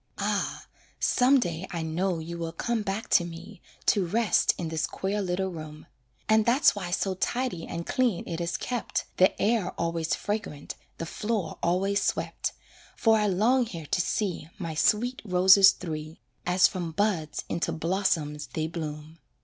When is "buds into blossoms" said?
16.93-18.47